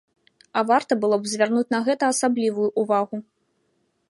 [0.61, 3.17] А варта было б звярнуць на гэта асаблівую ўвагу.